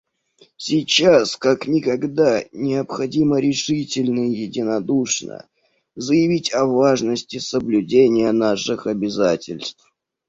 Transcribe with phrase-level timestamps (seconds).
[0.57, 5.47] Сейчас как никогда необходимо решительно и единодушно
[5.95, 9.93] заявить о важности соблюдения наших обязательств.